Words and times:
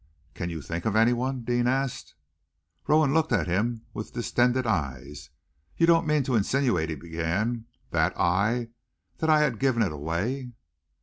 "Can 0.33 0.49
you 0.49 0.63
think 0.63 0.85
of 0.85 0.95
anyone?" 0.95 1.43
Deane 1.43 1.67
asked. 1.67 2.15
Rowan 2.87 3.13
looked 3.13 3.31
at 3.31 3.45
him 3.45 3.83
with 3.93 4.13
distended 4.13 4.65
eyes. 4.65 5.29
"You 5.77 5.85
don't 5.85 6.07
mean 6.07 6.23
to 6.23 6.33
insinuate," 6.33 6.89
he 6.89 6.95
began, 6.95 7.65
"that 7.91 8.19
I 8.19 8.69
that 9.19 9.29
I 9.29 9.41
had 9.41 9.59
given 9.59 9.83
it 9.83 9.91
away?" 9.91 10.53